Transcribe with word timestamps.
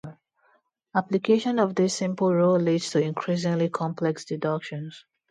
Application 0.95 1.59
of 1.59 1.75
this 1.75 1.93
simple 1.95 2.33
rule 2.33 2.57
leads 2.59 2.89
to 2.89 2.99
increasingly 3.03 3.69
complex 3.69 4.25
deductions. 4.25 5.05